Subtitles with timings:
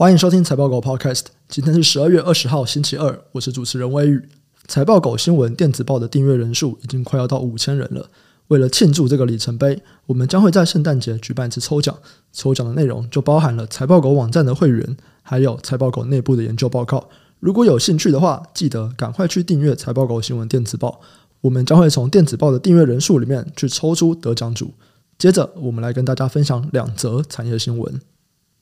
[0.00, 1.24] 欢迎收听财报狗 Podcast。
[1.46, 4.30] 今天是十二月二十号，星期二，我是主持人威宇。
[4.66, 8.08] 财报狗新闻电子报的订阅人数已经快要到五千人了。
[8.48, 11.94] 为了庆祝这个里程碑，我们将会在圣诞节举办一次抽奖。
[12.32, 17.10] 抽奖的内容就包含了财报狗网站的会员，还有财报狗内部的研究报告。
[17.38, 21.02] 如果有兴趣的话，记得赶快去订阅财报狗新闻电子报。
[21.42, 24.72] 我们将会从电子报的订阅人数里面去抽出得奖组。
[25.18, 28.00] 接着，我们来跟大家分享两则产业新闻。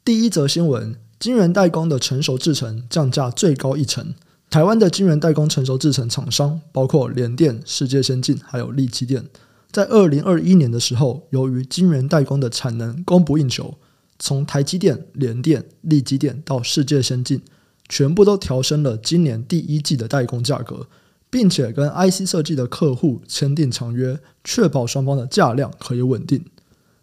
[0.04, 0.96] 第一则新闻。
[1.18, 4.14] 晶圆代工的成熟制程降价最高一成。
[4.48, 9.24] 台湾的晶圆代工成熟制程厂商包括联电、世界先进，还有力积电。
[9.70, 13.74] 在二零二一年的时候，由于晶圆代工的产能供不应求，
[14.18, 17.42] 从台积电、联电、力积电到世界先进，
[17.88, 20.86] 全部都调升了今年第一季的代工价格，
[21.28, 26.44] 并且跟 IC 设计的客户签订长约，确保双方的价量可以稳定。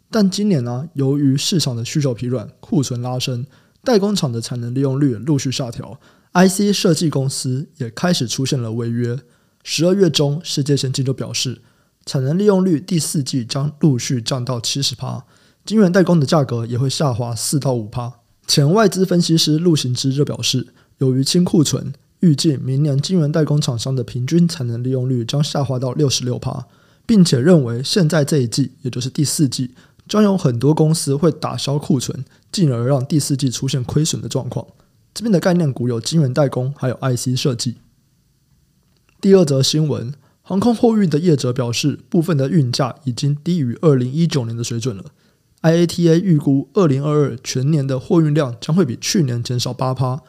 [0.09, 3.45] 但今年呢、由于市场的需求疲软，库存拉升。
[3.85, 5.97] 代工厂的产能利用率陆续下调
[6.33, 9.17] ，IC 设计公司也开始出现了违约。
[9.63, 11.61] 十二月中，世界先进就表示，
[12.05, 15.23] 产能利用率第四季将陆续降到七十趴，
[15.63, 18.11] 晶圆代工的价格也会下滑四到五趴。
[18.47, 26.67] 前外资分析师陆行之就表示，由于清库存，预计明年晶圆代工厂商的平均产能利用率将下滑到六十六趴，
[27.05, 29.71] 并且认为现在这一季，也就是第四季。
[30.07, 34.65] 将有很多公司会打消库存，进而让第四季出现亏损的状况。
[35.13, 37.75] 这边的概念股有晶圆代工，还有 IC 设计。
[39.21, 45.05] 第二则新闻，航空货运的业者表示，部分的运价已经低于二零一九年的水准了。
[45.61, 50.21] IATA 预估，二零二二全年的货运量将会比去年减少八趴。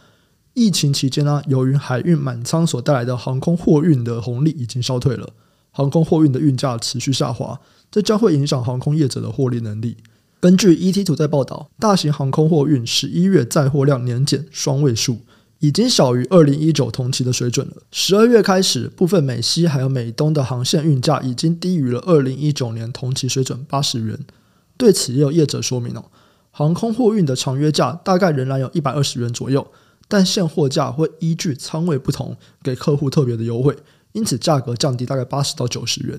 [0.55, 5.35] 疫情期间呢、由于海运满仓所带来的航空货运的红利已经消退了，
[5.77, 7.61] 航空货运的运价持续下滑。
[7.91, 9.99] 这将会影响航空业者的获利能力。
[10.41, 15.19] 根据 etto 报道，大型航空货运十一月载货量年减双位数，
[15.59, 17.75] 已经小于二零一九同期的水准了。
[17.93, 24.19] 十二月开始，部分美西还有美东的航线运价已经低于了二零一九年同期水准八十元。
[24.79, 26.07] 对此，也有业者说明哦，
[26.51, 29.67] 航空货运的长约价大概仍然有一百二十元左右，
[30.09, 33.77] 但现货价会依据仓位不同给客户特别的优惠，
[34.17, 36.19] 因此价格降低大概八十到九十元。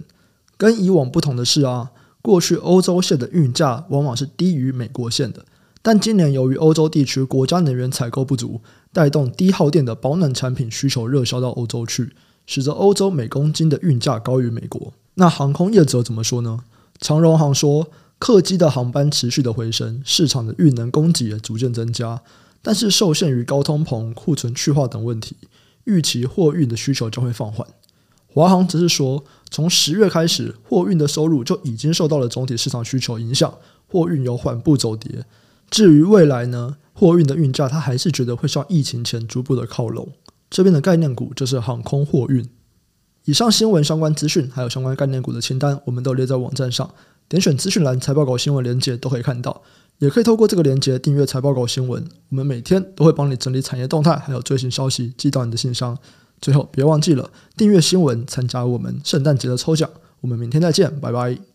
[0.56, 1.90] 跟以往不同的是啊，
[2.22, 5.44] 过去欧洲线的运价往往是低于美国线的，
[5.82, 8.62] 但今年由于欧洲地区国家能源采购不足，
[8.94, 12.14] 带动低耗电的保暖产品需求热销到欧洲去，
[12.46, 14.94] 使得欧洲每公斤的运价高于美国。
[15.16, 16.60] 那航空业者怎么说呢？
[17.00, 17.88] 长荣航说，
[18.20, 22.22] 客机的航班持续的回升，市场的运能供给也逐渐增加，
[22.62, 25.36] 但是受限于高通膨、库存去化等问题，
[25.86, 27.68] 预期货运的需求将会放缓。
[28.38, 33.52] 华航只是说，从十月开始，货运的收入就已经受到了总体市场需求影响，
[33.88, 35.26] 货运有缓步走跌。
[35.72, 40.10] 至于未来呢，货运的运价，它还是觉得会向疫情前逐步的靠拢。
[40.52, 42.48] 这边的概念股就是航空货运。
[43.26, 46.88] 以上新闻相关资讯，还有相关概念股的清单，我们都列在网站上，
[47.28, 49.64] 点选资讯栏财报狗新闻连接都可以看到，
[49.98, 52.06] 也可以透过这个连接订阅财报狗新闻。
[52.30, 55.98] 我们每天都会帮你整理产业动态，还有最新消息寄到你的信箱。
[56.42, 59.90] 最后，别忘记了订阅新闻，参加我们圣诞节的抽奖。
[60.22, 61.47] 我们明天再见，拜拜。